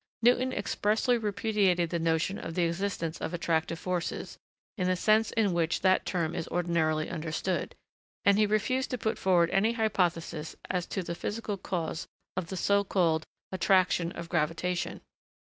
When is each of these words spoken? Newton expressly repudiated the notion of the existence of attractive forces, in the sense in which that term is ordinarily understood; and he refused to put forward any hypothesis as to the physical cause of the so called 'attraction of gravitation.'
Newton 0.23 0.51
expressly 0.51 1.15
repudiated 1.15 1.91
the 1.91 1.99
notion 1.99 2.39
of 2.39 2.55
the 2.55 2.63
existence 2.63 3.21
of 3.21 3.35
attractive 3.35 3.77
forces, 3.77 4.39
in 4.75 4.87
the 4.87 4.95
sense 4.95 5.29
in 5.33 5.53
which 5.53 5.81
that 5.81 6.07
term 6.07 6.33
is 6.33 6.47
ordinarily 6.47 7.07
understood; 7.07 7.75
and 8.25 8.35
he 8.39 8.47
refused 8.47 8.89
to 8.89 8.97
put 8.97 9.19
forward 9.19 9.51
any 9.51 9.73
hypothesis 9.73 10.55
as 10.71 10.87
to 10.87 11.03
the 11.03 11.13
physical 11.13 11.55
cause 11.55 12.07
of 12.35 12.47
the 12.47 12.57
so 12.57 12.83
called 12.83 13.27
'attraction 13.53 14.11
of 14.13 14.27
gravitation.' 14.27 15.01